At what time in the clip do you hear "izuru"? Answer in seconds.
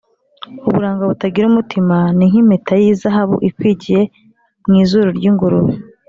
4.83-5.09